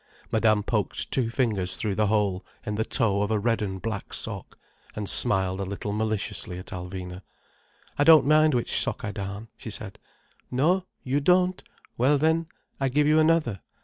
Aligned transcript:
Madame 0.31 0.63
poked 0.63 1.11
two 1.11 1.29
fingers 1.29 1.77
through 1.77 1.93
the 1.93 2.07
hole 2.07 2.43
in 2.65 2.73
the 2.73 2.83
toe 2.83 3.21
of 3.21 3.29
a 3.29 3.37
red 3.37 3.61
and 3.61 3.83
black 3.83 4.15
sock, 4.15 4.57
and 4.95 5.07
smiled 5.07 5.59
a 5.59 5.63
little 5.63 5.93
maliciously 5.93 6.57
at 6.57 6.73
Alvina. 6.73 7.21
"I 7.99 8.03
don't 8.03 8.25
mind 8.25 8.55
which 8.55 8.71
sock 8.73 9.05
I 9.05 9.11
darn," 9.11 9.49
she 9.55 9.69
said. 9.69 9.99
"No? 10.49 10.87
You 11.03 11.19
don't? 11.19 11.61
Well 11.99 12.17
then, 12.17 12.47
I 12.79 12.89
give 12.89 13.05
you 13.05 13.19
another. 13.19 13.61